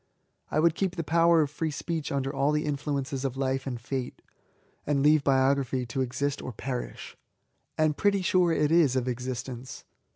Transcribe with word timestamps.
I 0.49 0.59
would 0.59 0.73
keep 0.73 0.95
die 0.95 1.03
power 1.03 1.41
of 1.41 1.51
free 1.51 1.69
speech 1.69 2.11
under 2.11 2.33
all 2.33 2.51
the 2.51 2.65
influences 2.65 3.23
of 3.23 3.37
life 3.37 3.67
and 3.67 3.77
fatcy— 3.77 4.13
and 4.87 5.03
leave 5.03 5.23
Biography 5.23 5.85
to 5.85 6.01
exist 6.01 6.41
or 6.41 6.51
perish. 6.51 7.15
And 7.77 7.95
pretty 7.95 8.23
sure 8.23 8.51
it 8.51 8.71
is 8.71 8.95
of 8.95 9.07
existence. 9.07 9.85